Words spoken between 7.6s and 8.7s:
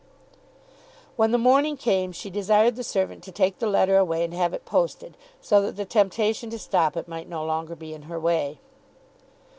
be in her way.